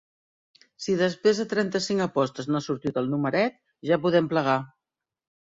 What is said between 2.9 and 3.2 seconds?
el